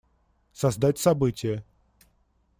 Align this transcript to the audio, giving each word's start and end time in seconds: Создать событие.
Создать 0.51 0.97
событие. 0.97 1.63